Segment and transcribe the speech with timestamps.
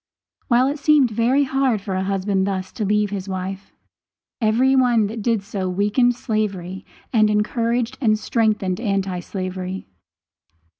[0.47, 3.71] While it seemed very hard for a husband thus to leave his wife,
[4.41, 9.85] every one that did so weakened slavery and encouraged and strengthened anti slavery.